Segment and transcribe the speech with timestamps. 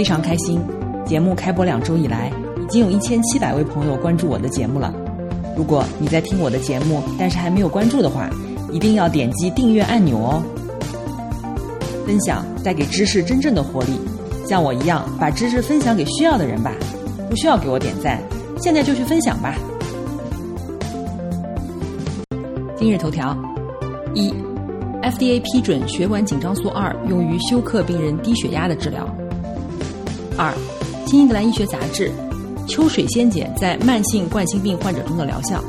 [0.00, 0.58] 非常开心，
[1.04, 4.94] 节目开播两周以来，已经有一千七百位朋友关注我的节目了。
[5.54, 8.30] 如果你在听我的节目，但是还没有关注的话，
[8.72, 10.42] 一定要点击订阅按钮哦。
[12.06, 14.00] 分享带给知识真正的活力，
[14.48, 16.72] 像我一样把知识分享给需要的人吧。
[17.28, 18.18] 不需要给我点赞，
[18.58, 19.54] 现在就去分享吧。
[22.74, 23.36] 今日头条：
[24.14, 24.32] 一
[25.02, 29.06] ，FDA 批准血管紧张素二用于休克病人低血压的治疗。
[30.42, 30.54] 二，
[31.06, 32.10] 《新英格兰医学杂志》
[32.66, 35.62] 秋水仙碱在慢性冠心病患者中的疗效。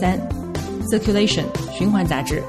[0.00, 0.18] 三，
[0.88, 2.42] 《Circulation》循环杂志，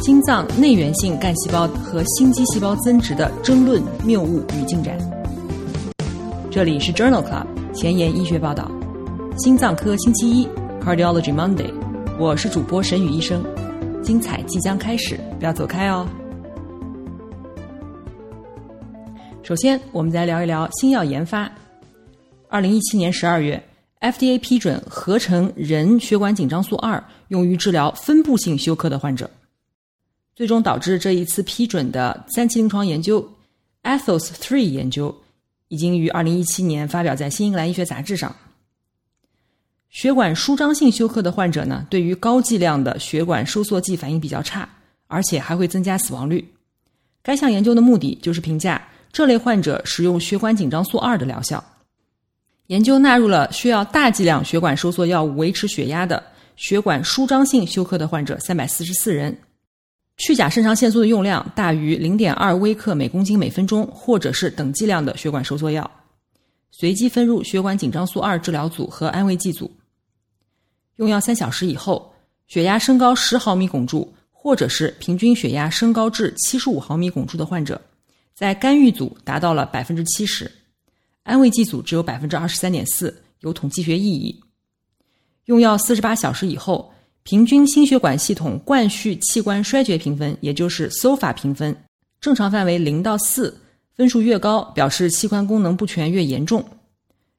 [0.00, 4.96] 心脏内源性干细胞和心肌细胞增殖的争论谬误与进展。
[6.50, 8.70] 这里是 Journal Club 前沿医学报道，
[9.36, 10.48] 心脏科星期一
[10.82, 11.70] Cardiology Monday，
[12.18, 13.44] 我是主播沈宇医生，
[14.02, 16.08] 精彩即将开始，不要走开哦。
[19.48, 21.50] 首先，我们再聊一聊新药研发。
[22.50, 23.58] 二零一七年十二月
[23.98, 29.30] ，FDA 批准合成人血管紧张素二用于治疗分布性休克的患者。
[30.36, 33.26] 最终导致这一次批准的三期临床研究
[33.84, 35.16] Ethos Three 研究，
[35.68, 38.36] 已经于二零一七年发表在《新英格兰医学杂志》上。
[39.88, 44.68] 血管舒张性休克的患者呢，对于高剂量的血管收缩剂反应比较差，
[45.06, 46.46] 而且还会增加死亡率。
[47.22, 48.86] 该项研究的目的就是评价。
[49.12, 51.62] 这类患者使用血管紧张素二的疗效，
[52.66, 56.22] 研究纳入了需要大剂量血管收缩药物维持血压的
[56.56, 59.36] 血管舒张性休克的患者三百四十四人，
[60.18, 65.90] 去甲肾上腺素的用量大于零点二微克每公斤每分钟，或者是等剂量的血管收缩药，
[66.70, 69.70] 随机分入血管紧张素二治疗组和安慰剂组。
[70.96, 72.12] 用药三小时以后，
[72.48, 77.80] 血压升高十毫米汞柱，或者是平均血压升高至七十五毫米汞柱的患者。
[78.38, 80.48] 在干预组达到了百分之七十，
[81.24, 84.40] 安慰剂组只有百分之二十三点四，有统计学意义。
[85.46, 86.88] 用药四十八小时以后，
[87.24, 91.76] 平均心血管系统冠序器官衰竭评分，也就是 SOFA 评分，
[92.20, 93.60] 正常范围零到四，
[93.96, 96.64] 分数越高，表示器官功能不全越严重。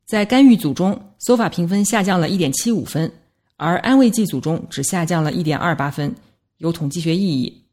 [0.05, 3.09] 在干预组中，SOFA 评分下降了一点七五分，
[3.55, 6.13] 而安慰剂组中只下降了一点二八分，
[6.57, 7.63] 有统计学意义。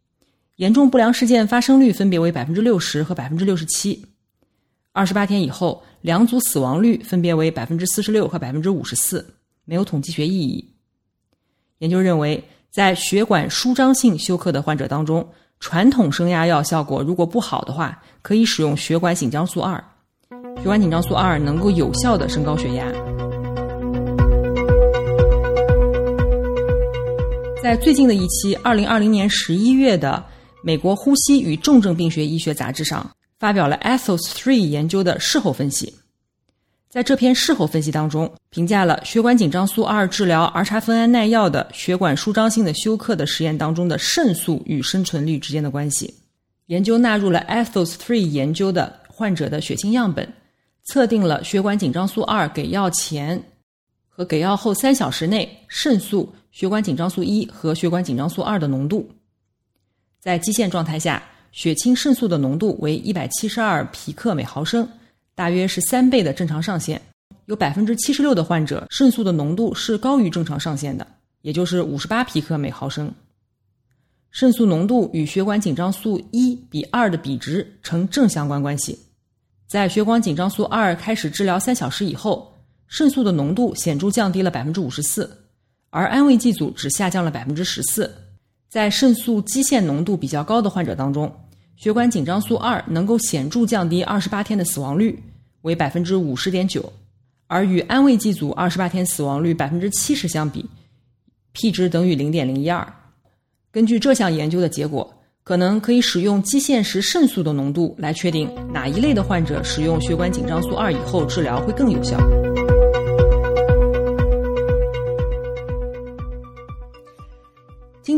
[0.56, 4.02] 严重不良事件发生率分别为百分之六十和百分之六十七，
[4.92, 9.34] 二十八天以后，两组死亡率分别为百分之四十六和百分之五十四，
[9.66, 10.66] 没有统计学意义。
[11.80, 15.28] 研究认为，在血管舒张性休克的患者当中，
[15.60, 19.76] 传统升压药效果如果不好的话，可以使用血管紧张素二。
[20.56, 22.90] 血管紧张素二能够有效的升高血压。
[27.62, 30.24] 在最近的一期二零二零年十一月的。
[30.66, 35.94] 美国呼吸与重症病学医学杂志上发表了 Ethos Three 研究的事后分析，
[36.88, 46.12] 在这篇事后分析当中，评价了血管紧张素二治疗儿茶酚胺耐药的血管舒张性的休克的实验当中的肾素与生存率之间的关系。
[46.66, 50.28] 研究纳入了 Ethos Three 研究的患者的血清样本，
[50.86, 53.40] 测定了血管紧张素二给药前
[54.08, 59.08] 和给药后三小时内肾素、血管紧张素一和血管紧张素二的浓度。
[60.26, 61.22] 在基线状态下，
[61.52, 64.88] 血清肾素的浓度为一百七十二皮克每毫升，
[65.36, 67.00] 大约是三倍的正常上限。
[67.44, 71.06] 有百分之七十六的患者肾素的浓度是高于正常上限的，
[71.42, 73.08] 也就是五十八皮克每毫升。
[74.32, 78.98] 肾素浓度与血管紧张素一比二的比值呈正相关关系。
[79.68, 82.52] 在血管紧张素二开始治疗三小时以后，
[82.88, 85.30] 肾素的浓度显著降低了百分之五十四，
[85.90, 88.12] 而安慰剂组只下降了百分之十四。
[88.76, 91.34] 在肾素基线浓度比较高的患者当中，
[91.76, 95.18] 血管紧张素二能够显著降低二十八天的死亡率
[95.62, 96.92] 为百分之五十点九，
[97.46, 100.62] 而与安慰剂组二十八天死亡率百分之七十相比
[101.54, 102.86] ，p 值等于零点零一二。
[103.72, 105.10] 根据这项研究的结果，
[105.42, 112.18] 可能可以使用基线时肾素的浓度来确定哪一类的患者使用血管紧张素二以后治疗会更有效。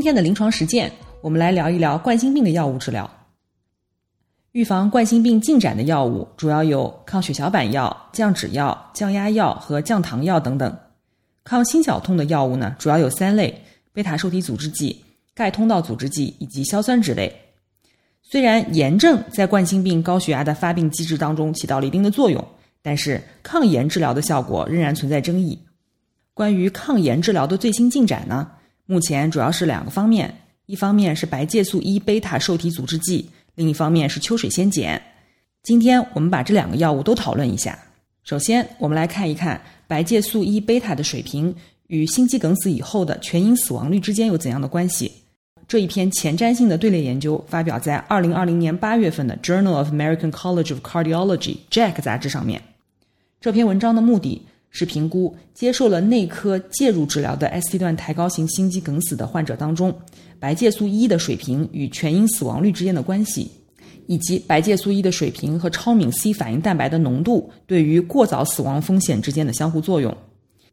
[0.08, 0.90] 天的临床实践，
[1.20, 3.10] 我们来聊一聊冠心病的药物治疗。
[4.52, 10.74] 预防冠心病进展的药物主要有抗血小板药、降脂药、降压药和降糖药等等。
[11.44, 13.62] 抗心绞痛的药物呢，主要有三类：
[13.92, 14.98] 贝塔受体阻滞剂、
[15.34, 17.30] 钙通道阻滞剂以及硝酸酯类。
[18.22, 22.42] 虽然炎症在冠心病高血压的发病机制当中起到了一定的作用，
[22.80, 25.58] 但是抗炎治疗的效果仍然存在争议。
[26.32, 28.50] 关于抗炎治疗的最新进展呢，
[28.90, 34.98] 目前主要是两个方面：一方面是白介素一贝塔受体阻滞剂，另一方面是秋水仙碱。
[35.62, 37.78] 今天我们把这两个药物都讨论一下。
[38.24, 41.54] 首先，我们来看一看白介素一贝塔的水平
[41.88, 45.12] 与心肌梗死以后的全因死亡率之间有怎样的关系。
[45.66, 52.62] 这一篇前瞻性的队列研究发表在二零二零年八月份的《Journal of American College of Cardiology》（JACC） 杂志上面。
[53.38, 59.94] 这篇文章的目的是评估接受了内科介入治疗的 ST 段抬高型心肌梗死的患者当中，
[60.38, 63.50] 白介素一的水平与全因死亡率之间的关系，
[64.06, 70.16] 以及白介素一的水平和超敏 C 反应蛋白的浓度对于过早死亡风险之间的相互作用。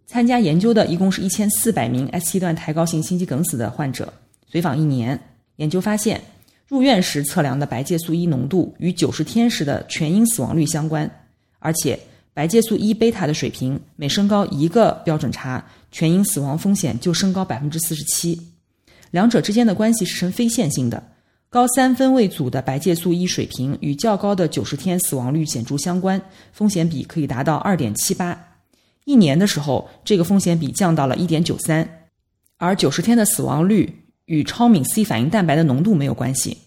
[0.06, 4.14] 参加研究的一共是一千四百名 ST 段抬高型心肌梗死的患者。
[4.48, 5.20] 随访一年，
[5.56, 6.22] 研究发现，
[6.68, 11.10] 入院时测量的白介素一浓度与九十天时的全因死亡率相关，
[11.58, 11.98] 而且
[12.36, 18.40] 白介素一贝塔的水平每升高一个标准差，全因死亡风险就升高百分之四十七。
[19.12, 21.02] 两者之间的关系是呈非线性的，
[21.50, 26.22] 高三分位组的白介素一水平与较高的九十天死亡率显著相关，
[26.52, 28.38] 风险比可以达到二点七八。
[29.06, 32.08] 一年的时候，这个风险比降到了一点九三，
[32.58, 34.02] 而九十天的死亡率。
[34.26, 36.58] 与超敏 C 反应蛋白的浓度没有关系。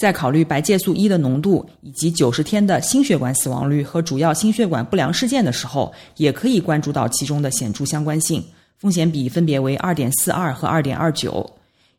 [0.00, 8.42] 在考虑白介素一的浓度以及九十天的心血管死亡率和主要心血管不良事件的时候，也可以关注到其中的显著相关性。
[8.78, 11.50] 风险比分别为二点四二和二点二九。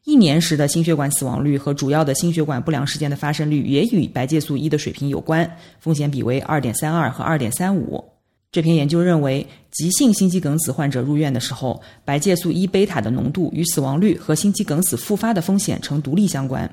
[0.05, 5.47] 一年时的心血管死亡率和主要的心血管不良事件的发生率也与白介素一的水平有关，
[5.79, 8.03] 风险比为二点三二和二点三五。
[8.51, 16.67] 这篇研究认为，急性心肌梗死患者入院的时候，白介素一贝塔的浓度与死亡率和心肌梗死复发的风险呈独立相关。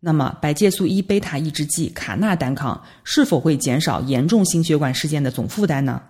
[0.00, 6.00] 那么，白介素一贝塔抑制剂卡纳单抗是否会减少严重心血管事件的总负担呢？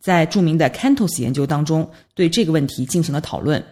[0.00, 3.62] 在著名的 CANTOS 研究当中，对这个问题进行了讨论。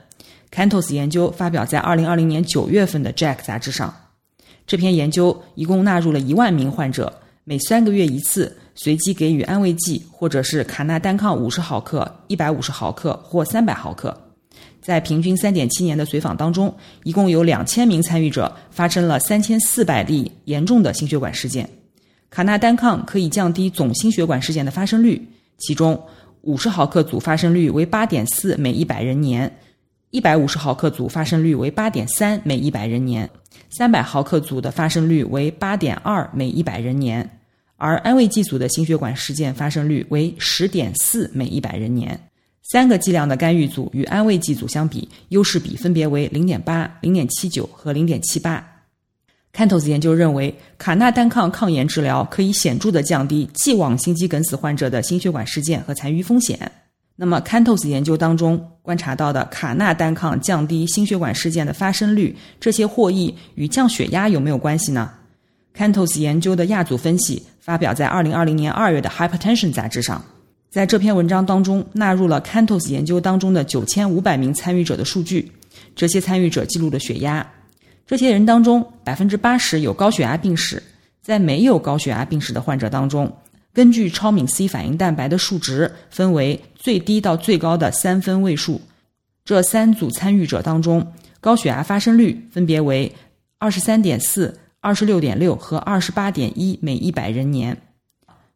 [0.51, 3.95] CANTOS 研究发表在二零二零年九月份的 JACC 杂志上。
[4.67, 8.57] 这篇研究一共纳入了一万名患者，每三个月一次。
[8.75, 14.32] 随机给予安慰剂，或者是卡纳单抗五十毫克、一百五十毫克或三百毫克。
[14.83, 16.75] 在平均三点七年的随访当中，
[17.05, 21.69] 一共有两千名参与者发生了三千四百例严重的心血管事件。
[22.29, 25.21] 卡纳单抗可以降低总心血管事件的发生率，
[25.59, 25.99] 其中
[26.41, 29.55] 五十毫克组发生率为八点四每一百人年，
[30.11, 33.31] 一百五十毫克组发生率为八点三每一百人年，
[33.71, 37.39] 三百毫克组的发生率为八点二每一百人年。
[37.77, 42.19] 而安慰剂组的心血管事件发生率为十点四每一百人年，
[42.63, 48.65] 三个剂量的干预组与安慰剂组相比，优势比分别为零点八、零点七九和零点七八。
[49.53, 56.73] CANTOS 研究认为，卡纳单抗抗炎治疗可以显著的降低既往心肌梗死患者的心血管事件和残余风险。
[57.17, 65.11] 那么，CANTOS 研究当中观察到的卡纳单抗降低心血管事件的发生率，这些获益与降血压有没有关系呢
[65.77, 70.25] ？CANTOS 研究的亚组分析发表在二零二零年二月的《Hypertension》杂志上。
[70.73, 75.53] 在这篇文章当中，纳入了 CANTOS 研究当中的九千五百名参与者的数据。
[75.95, 77.47] 这些参与者记录了血压。
[78.07, 80.83] 这些人当中，百分之八十有高血压病史。
[81.21, 83.31] 在没有高血压病史的患者当中，
[83.75, 88.81] 根据超敏 C 反应蛋白的数值，分为最低到最高的三分位数。
[89.45, 91.13] 这三组参与者当中，
[91.43, 93.13] 高血压发生率分别为
[93.59, 94.59] 二十三点四。
[94.81, 97.77] 二十六点六和二十八点一每一百人年，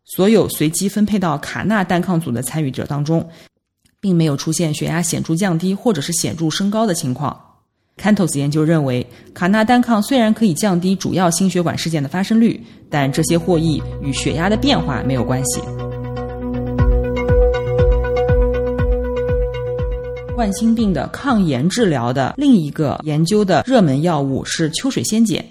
[0.08, 3.28] 所有随机分配到卡纳单抗组的参与者当中，
[4.00, 7.36] 并没有出现血压显著降低或者是显著升高的情况。
[8.00, 15.60] CANTOS 研究认为，卡纳单抗虽然可以降低主要心血管事件的发生率，但这些获益与血压的变化没有关系。
[20.36, 25.44] 冠心病的抗炎治疗的另一个研究的热门药物是秋水仙碱。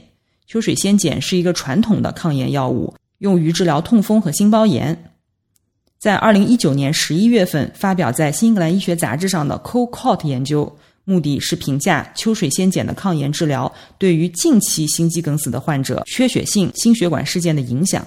[0.47, 5.11] 秋水仙碱是一个传统的抗炎药物，用于治疗痛风和心包炎。
[5.97, 18.05] 在二零一九年十一月份发表在《新英格兰医学杂志》上的 Co-Cot 研究，目的是评价秋水仙碱的抗炎治疗对于近期心肌梗死的患者缺血性心血管事件的影响。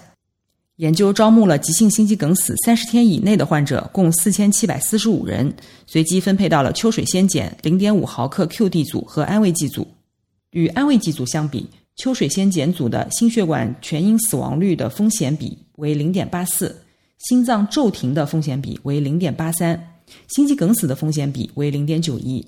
[0.76, 5.52] 研究招募了急性心肌梗死三十天以内的患者，共四千七百四十五人，
[5.88, 9.88] 随机分配到了秋水仙碱零点五毫克 QD 组和安慰剂组。
[10.52, 16.80] 与安慰剂组相比，秋水仙碱组的心血管全因死亡率的风险比为零点八四，
[17.18, 19.94] 心脏骤停的风险比为零点八三，
[20.28, 22.46] 心肌梗死的风险比为零点九一。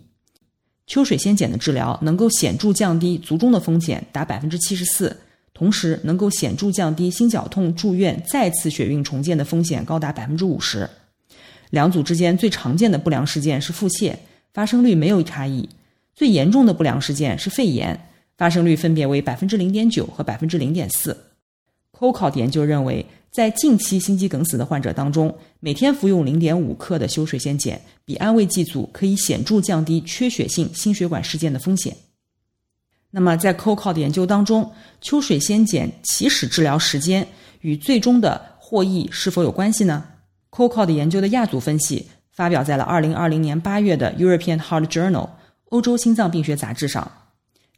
[0.86, 5.16] 秋水仙碱的治疗能够显著降低卒中的风险达百分之七十四，
[5.52, 10.88] 同时能够显著降低心绞痛住院再次血运重建的风险高达百分之五十。
[11.70, 14.14] 两组之间最常见的不良事件是腹泻，
[14.54, 15.68] 发生率没有差异；
[16.14, 18.08] 最严重的不良事件是肺炎，
[18.40, 21.12] 发生率分别为百分之零点九和百分之零点四。
[21.92, 31.94] c o c o 研究认为，在近期心肌梗死的患者当中，每天服用零点五克的修水仙碱，比安慰剂组可以显著降低缺血性心血管事件的风险。
[33.10, 37.28] 那么，在 c o c o 的研究当中，秋水仙碱起始治疗时间
[37.60, 40.02] 与最终的获益是否有关系呢
[40.50, 45.28] ？c o c o 的研究的亚组分析发表在了二零二零年八月的 European Heart Journal
[45.66, 47.06] 欧洲心脏病学杂志上。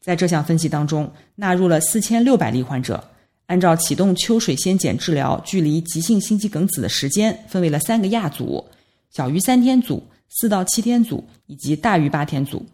[0.02, 3.02] 在这项分析当中，纳入了四千六百例患者，
[3.46, 8.64] 按照启动秋水仙碱治疗距离急性心肌梗死的时间，分为了三个亚组：
[9.12, 12.66] 小于三天组、四到七天组以及大于八天组。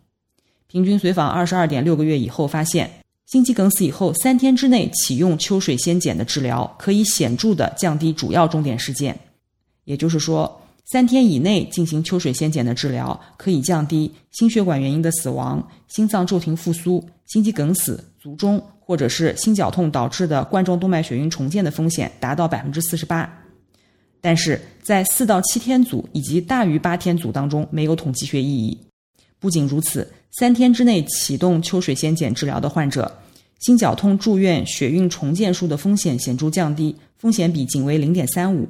[0.69, 2.91] 平均随访二十二点六个月以后，发现
[3.27, 9.19] 心肌梗死以后三天之内启用秋水仙碱的治疗，可以显著的降低主要终点事件。
[9.85, 23.31] 也就是说，三天以内进行秋水仙碱的治疗，可以降低心血管原因的死亡、心脏骤停复苏、心肌梗死、卒中或者是心绞痛导致的冠状动脉血运重建的风险达到百分之四十八。
[24.23, 28.79] 但是在四到七天组以及大于八天组当中没有统计学意义。
[29.39, 33.15] 不仅如此，三天之内启动秋水仙碱治疗的患者，
[33.61, 38.67] 心绞痛住院血运重建术的风险显著降低，风险比仅为零点三五。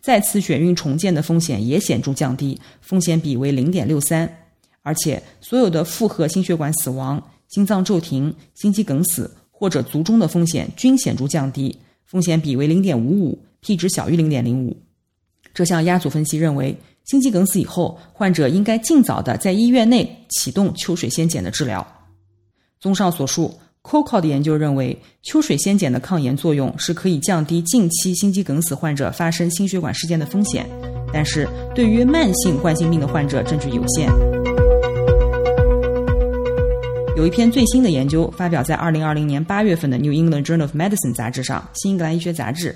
[0.00, 4.28] 再次血运重建的风险也显著降低，风险比为零点六三，
[4.82, 11.76] 而且所有的复合心血管死亡、心脏骤停、心肌梗死或者卒中的风险均显著降低，
[12.06, 14.76] 风险比为零点五五，P 值小于零点零五。
[15.52, 21.86] 这项压组分析认为，心肌梗死以后，患者应该尽早的在医院内启动秋水仙碱的治疗。
[22.80, 23.54] 综上所述。
[23.82, 30.66] C o c o 的研究认为，秋水仙碱的抗炎作用是可以降低近期心肌梗死患者发生心血管事件的风险，
[31.12, 34.10] 但是对于慢性冠心病的患者证据有限。
[37.16, 42.72] 有一篇最新的研究发表在2020年8月份的《New England Journal of Medicine》杂志上，《新英格兰医学杂志》。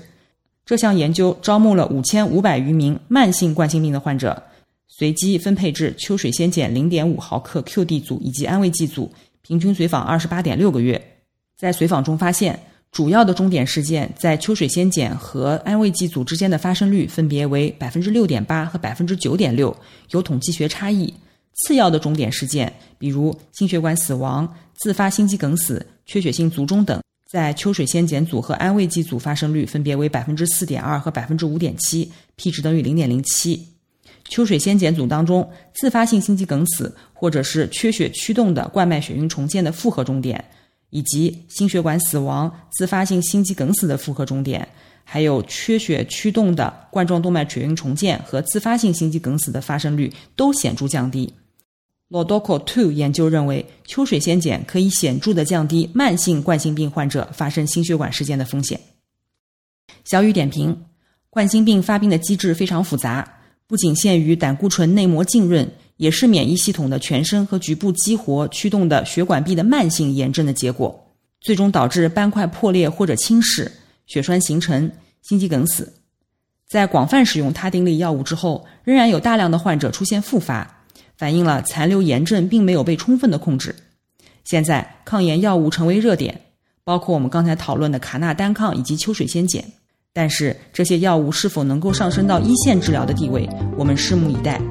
[0.65, 4.41] 这项研究招募了5500余名慢性冠心病的患者，
[4.87, 9.11] 随机分配至秋水仙碱0.5毫克 QD 组以及安慰剂组。
[9.47, 10.99] 平均随访二十八点六个月，
[11.55, 12.59] 在随访中发现，
[12.91, 19.75] 主要的终点事件在秋水仙碱和安慰剂组之间的发生率分别为百分之六点八和百分之九点六，
[20.09, 21.13] 有统计学差异。
[21.53, 26.99] 次要的终点事件，比如心血管死亡、自发心肌梗死、缺血性卒中等，
[27.29, 33.74] 在秋水仙碱组和安慰剂组发生率分别为百分之四点二和百分之五点七，P 值等于零点零七。
[34.27, 40.43] 秋水仙碱组当中，自发性心肌梗死或者是缺血驱动的冠脉血运重建的复合终点，
[40.89, 44.67] 以及心血管死亡、自发性心肌梗死的复合终点，
[45.03, 51.31] 还有缺血驱动的冠状动脉血运重建和自发性心肌梗死的发生率都显著降低。
[52.09, 58.79] Lodoco Two 研究认为，秋水仙碱可以显著的降低慢性冠心病患者发生心血管事件的风险。
[60.03, 60.85] 小雨点评：
[61.29, 63.31] 冠心病发病的机制非常复杂。
[63.67, 73.67] 不仅限于胆固醇内膜浸润，也是免疫系统的全身和局部激活驱动的血管壁的慢性炎症的结果，最终导致斑块破裂或者侵蚀、
[74.05, 74.91] 血栓形成、
[75.23, 75.91] 心肌梗死。
[76.67, 80.83] 在广泛使用他汀类药物之后，仍然有大量的患者出现复发，
[81.17, 83.75] 反映了残留炎症并没有被充分的控制。
[84.43, 86.41] 现在抗炎药物成为热点，
[86.83, 89.63] 包括我们刚才讨论的卡纳单抗以及秋水仙碱。
[90.17, 93.45] 但是这些药物是否能够上升到一线治疗的地位，
[93.77, 94.61] 我们拭目以待。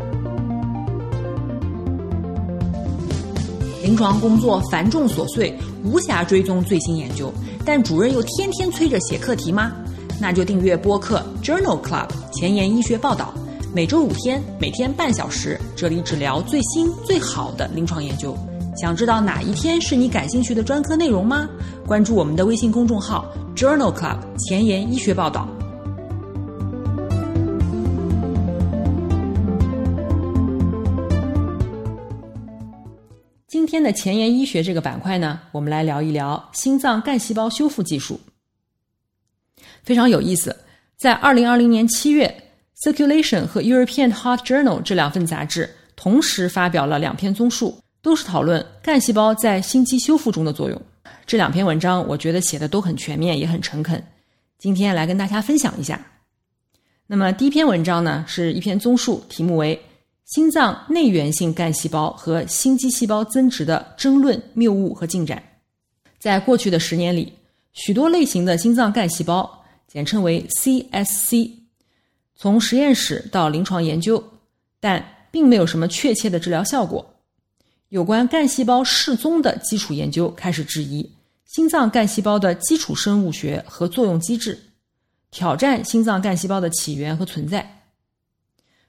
[3.83, 7.31] 临床工作繁重琐碎，无暇追踪最新研究，
[7.63, 9.71] 但主任又天天催着写课题吗？
[10.19, 13.35] 那就订阅播客 Journal Club 前沿医学报道，
[13.75, 18.35] 每周五天，每天半小时，这里只聊最新最好的临床研究。
[18.77, 21.49] 想知道哪一天是你感兴趣的专科内容吗？
[21.87, 23.25] 关注我们的微信公众号。
[23.55, 25.49] Journal Club 前沿医学报道。
[33.47, 38.19] 今天的前沿医学这个板块呢，我们来聊一聊心脏干细胞修复技术。
[39.85, 40.55] 非常有意思，
[40.97, 42.43] 在二零二零年七月，
[42.93, 50.79] 《Circulation》和《European Heart Journal》这两份杂志同时发表了两篇综述，都是讨论干细胞在心肌修复中的作用。
[51.25, 54.05] 这两篇文章我觉得写的都很全面，也很诚恳。
[54.59, 56.07] 今天来跟大家分享一下。
[57.07, 59.75] 那么第一篇文章呢，是一篇综述，题目为
[60.27, 65.43] 《心脏内源性干细胞和心肌细胞增殖的争论、谬误和进展》。
[66.19, 67.33] 在过去的十年里，
[67.73, 71.53] 许多类型的心脏干细胞，简称为 CSC，
[72.37, 74.23] 从实验室到临床研究，
[74.79, 77.14] 但并没有什么确切的治疗效果。
[77.95, 81.09] 有关干细胞失踪的基础研究开始质疑
[81.45, 84.59] 心脏干细胞的基础生物学和作用机制，
[85.31, 87.85] 挑战心脏干细胞的起源和存在。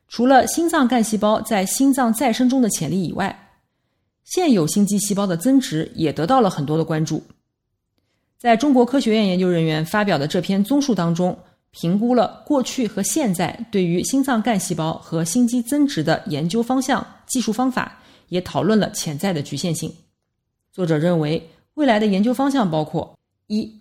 [0.08, 3.48] 除了心脏干细胞在心脏再生中的潜力以外，
[4.24, 7.22] 现有心肌细胞的增殖也得到了很多的关注。
[8.40, 11.38] 在中国科学院研究人员发表的这篇综述当中，
[11.70, 18.02] 评估了过去和现在对于心脏干细胞和心肌增殖的研究方向、技术方法。
[18.30, 19.94] 也讨论了潜在的局限性。
[20.72, 23.18] 作者认为，未来的研究方向包括：
[23.48, 23.80] 一、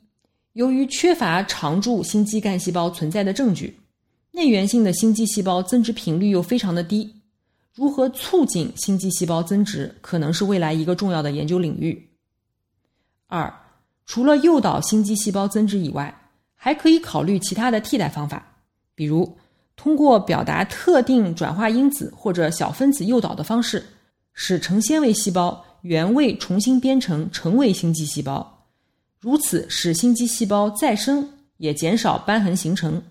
[0.53, 3.77] 由于缺乏常驻心肌干细胞存在的证据，
[4.31, 7.13] 内源性的心肌细胞增殖频率又非常的低，
[7.73, 12.11] 如何促进心肌细胞增殖可能是未来一个重要的研究领域。
[13.27, 13.53] 二、
[14.07, 16.17] 除了诱导心肌细胞增殖以外，
[16.55, 18.47] 还可以考虑其他的替代方法，
[18.95, 19.37] 比如
[19.75, 23.85] 通过表达特定转化因子或者小分子诱导的方式。
[24.35, 28.67] 使成纤维细胞原位重新编程成为心肌细胞，
[29.19, 31.27] 如此使心肌细胞再生，
[31.57, 33.03] 也减少瘢痕形成。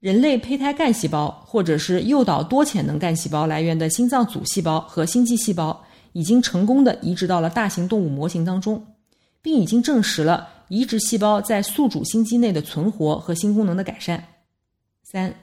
[0.00, 8.94] 人类胚胎干细胞或者是诱导多潜能干细胞来源的心脏组细胞和心肌细胞，已经成功的移植到了大型动物模型当中，
[9.42, 14.22] 并已经证实了移植细胞在宿主心肌内的存活和心功能的改善。
[15.02, 15.34] 三，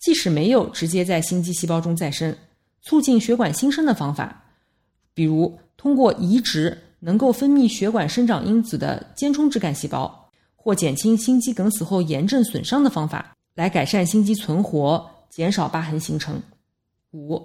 [0.00, 2.34] 即使没有直接在心肌细胞中再生。
[2.82, 4.44] 促进血管新生的方法，
[5.14, 16.40] 比如通过移植能够分泌血管生长因子的间充质干细胞，或减轻心肌梗死后炎症损伤的方法，来改善心肌存活，减少疤痕形成。
[17.12, 17.40] 五、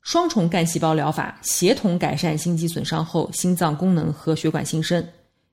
[0.00, 5.06] 双重干细胞疗法协同改善心肌损伤后心脏功能和血管新生，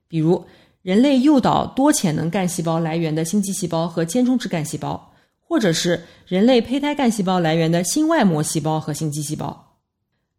[0.08, 0.42] 比如
[0.82, 5.12] 人类诱导多潜能干细胞来源的心肌细胞和间充质干细胞。
[5.48, 9.78] 或者是人类胚胎干细胞来源的心外膜细胞和心肌细胞。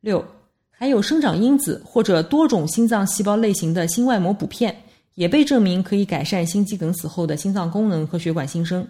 [0.01, 0.23] 六，
[0.69, 4.75] 还有生长因子或者多种心脏细胞类型的心外膜补片，
[5.15, 8.85] 也被证明可以改善心肌梗死后的心脏功能和血管新生。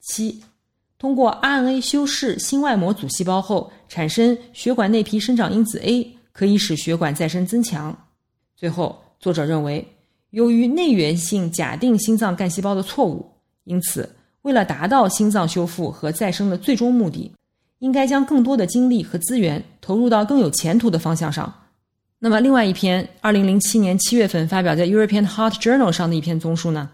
[0.00, 0.42] 七，
[0.98, 7.96] 通过 RNA 修饰心外膜组细胞后产生血管内皮生长因子 A，可以使血管再生增强。
[8.54, 9.86] 最后，作者认为，
[10.30, 13.32] 由于内源性假定心脏干细胞的错误，
[13.64, 14.08] 因此。
[14.48, 17.30] 为了达到心脏修复和再生的最终目的，
[17.80, 21.52] 应该将更多的精力和资源投入到更有前途的方向上。
[22.18, 26.88] 那么，另外一篇2007年7月份发表在《European Heart Journal》上的一篇综述呢，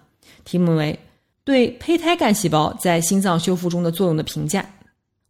[0.44, 0.98] 题目为
[1.44, 4.62] 《对胚胎干细胞在心脏修复中的作用的评价》。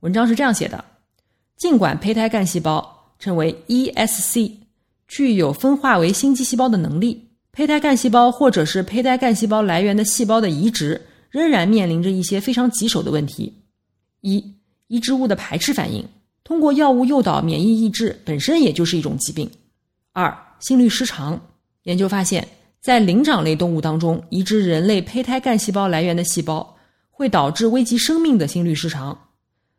[0.01, 0.83] 文章是这样写的：
[1.59, 4.51] 尽管胚胎干细胞称为 ESC，
[5.09, 10.99] 具有分化为心肌细胞的能力，胚胎干细胞或者是胚胎干细胞来源的细胞的移植。
[11.35, 13.53] 仍然面临着一些非常棘手的问题：
[14.21, 14.55] 一、
[14.87, 16.07] 移植物的排斥反应，
[16.45, 19.45] 通过药物诱导免疫抑制本身也就是一种疾病；
[20.13, 21.41] 二、心律失常。
[21.83, 22.47] 研究发现，
[22.81, 26.77] 在灵长类动物当中，移植人类胚胎干细胞来源的细胞
[27.11, 29.19] 会导致危及生命的心律失常，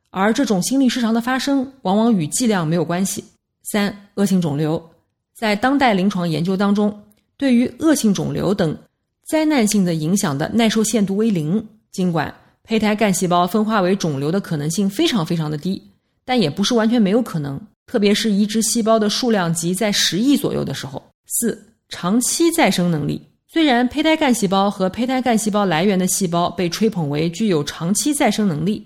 [0.10, 3.24] 而这种心律失常的发生往往与剂量没有关系。
[3.64, 4.90] 三、恶性肿瘤，
[5.34, 7.02] 在当代临床研究当中，
[7.38, 8.78] 对于恶性肿瘤等。
[9.26, 11.68] 灾难性的影响的耐受限度为零。
[11.92, 12.34] 尽管
[12.64, 15.82] 胚胎干细胞分化为肿瘤的可能性非常非常的低，
[16.24, 17.60] 但也不是完全没有可能。
[17.88, 21.02] 特别是移植细胞的数量级在十亿左右的时候。
[21.26, 21.60] 四、
[21.90, 23.22] 长期再生能力。
[23.48, 28.86] 虽然胚胎干细胞和胚胎干细胞来源的细胞被吹捧为具有长期再生能力，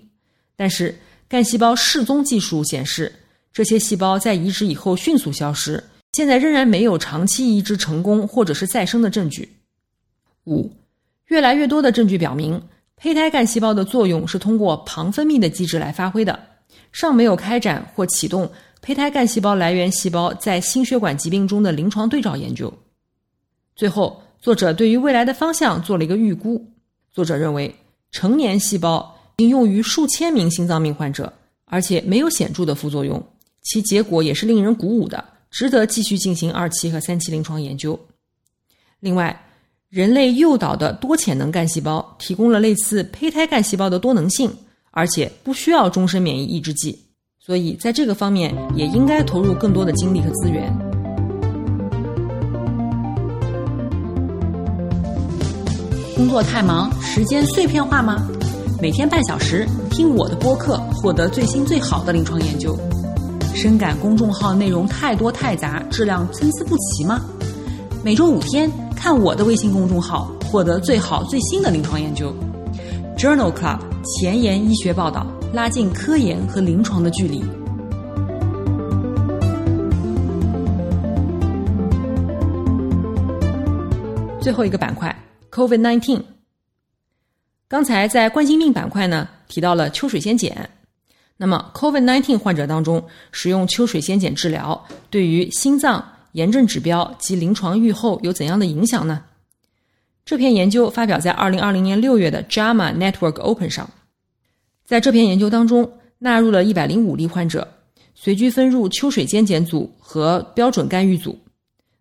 [0.56, 0.96] 但是
[1.28, 3.12] 干细胞失踪技术显示，
[3.52, 5.82] 这些细胞在移植以后迅速消失。
[6.12, 9.48] 现在仍然没有长期移植成功或者是再生的证据。
[10.46, 10.70] 五，
[11.26, 12.60] 越来越多的证据表明，
[12.96, 16.38] 胚胎干细胞的作用是通过旁分泌的机制来发挥的，
[16.92, 18.50] 尚没有开展或启动
[18.82, 22.72] 胚胎干细胞来源细胞在心血管疾病中的临床对照研究。
[23.76, 26.64] 最后，作者对于未来的方向做了一个预估。
[27.12, 27.74] 作者认为，
[28.10, 31.32] 成年细胞应用于数千名心脏病患者，
[31.64, 33.22] 而且没有显著的副作用，
[33.62, 37.98] 其结果也是令人鼓舞的，值得继续进行二期和三期临床研究。
[39.00, 39.44] 另外，
[39.90, 44.48] 人类诱导的多潜能干细胞提供了类似胚胎干细胞的多能性
[44.92, 46.96] 而且不需要终身免疫抑制剂
[47.44, 50.72] 所以在这个方面也应该投入更多的精力和资源。
[56.14, 58.28] 工作太忙时间碎片化吗？
[58.80, 62.78] 每天半小时听我的播客获得最新最好的临床研究。
[63.56, 67.20] 深感公众号内容太多太杂质量参差不齐吗？
[68.02, 72.34] 每周五天看我的微信公众号，获得最好最新的临床研究。
[73.14, 77.42] Journal Club 前沿医学报道，拉近科研和临床的距离。
[84.40, 85.14] 最后一个板块
[85.50, 86.22] ，COVID-19。
[87.68, 90.70] 刚才在冠心病板块呢提到了秋水仙碱，
[91.36, 99.22] 那么 COVID-19 患者当中使用秋水仙碱治疗，对于心脏炎症指标及临床预后有怎样的影响呢？
[100.24, 103.88] 这篇研究发表在二零二零年六月的 JAMA Network Open 上，
[104.84, 107.66] 在这篇研究当中纳入了一百零五例患者，
[108.14, 111.38] 随机分入秋水仙碱组和标准干预组。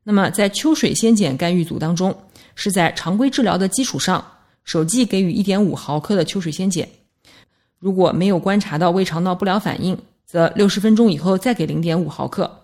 [0.03, 2.15] 那么在秋水仙碱干预组当中。
[2.55, 4.21] 是在常规治疗的基础上，
[4.65, 6.85] 首剂给予一点五毫克的秋水仙碱。
[7.77, 12.58] 如果没有观察到胃肠道不良反应，则六十分钟以后再给零点五毫克。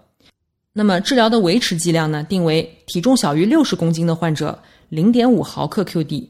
[0.78, 2.22] 那么治疗的维持剂量呢？
[2.26, 6.28] 定为体重小于六十公斤的患者零点五毫克 QD。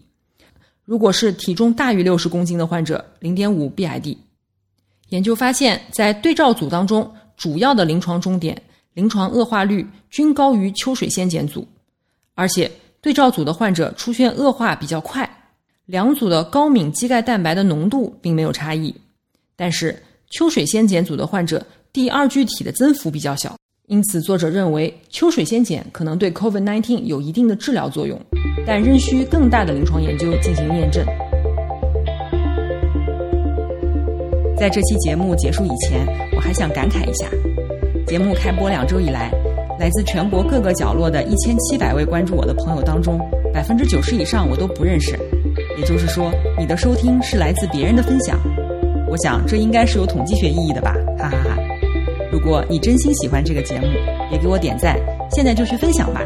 [0.83, 4.15] 如果是体重大于六十公斤的患者，零点五 BID。
[5.09, 8.61] 研究发现，在对照组当中，主要的临床终点、
[8.93, 11.67] 临床恶化率均高于秋水仙碱组，
[12.35, 12.71] 而且。
[13.01, 15.29] 对照组的患者出现恶化比较快，
[15.85, 18.95] 两组的高敏肌钙蛋白的浓度并没有差异，
[19.55, 23.55] 但是秋水仙碱组的患者第二具体的增幅比较小，
[23.87, 28.19] 因此作者认为秋水仙碱可能对 COVID-19 有一定的治疗作用，
[28.65, 31.05] 但仍需更大的临床研究进行验证。
[34.57, 36.03] 在这期节目结束以前，
[36.35, 37.27] 我还想感慨一下，
[38.07, 39.31] 节目开播两周以来。
[39.77, 43.19] 来自全国各个角落的一千七百位关注我的朋友当中，
[43.53, 45.15] 百分之九十以上我都不认识。
[45.77, 48.39] 也就是说，你的收听是来自别人的分享。
[49.07, 50.95] 我想这应该是有统计学意义的吧，
[52.35, 53.87] 如果你真心喜欢这个节目，
[54.29, 54.99] 也给我点赞，
[55.31, 56.21] 现在就去分享吧。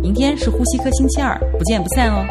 [0.00, 2.24] 明天是呼吸科星期二，不见不散哦。